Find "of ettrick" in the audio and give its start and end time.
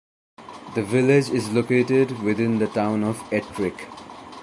3.03-3.85